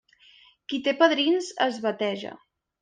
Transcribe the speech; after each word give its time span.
Qui 0.71 0.79
té 0.87 0.95
padrins, 1.03 1.53
es 1.69 1.81
bateja. 1.87 2.37